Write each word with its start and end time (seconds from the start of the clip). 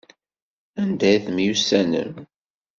Anda 0.81 1.05
ay 1.09 1.17
temyussanem? 1.25 2.11